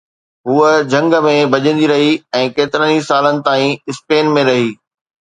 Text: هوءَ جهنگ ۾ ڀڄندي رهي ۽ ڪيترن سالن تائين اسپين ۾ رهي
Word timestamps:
هوءَ 0.47 0.69
جهنگ 0.93 1.15
۾ 1.25 1.33
ڀڄندي 1.51 1.89
رهي 1.91 2.07
۽ 2.39 2.47
ڪيترن 2.55 2.95
سالن 3.09 3.37
تائين 3.49 3.77
اسپين 3.95 4.33
۾ 4.39 4.47
رهي 4.49 4.65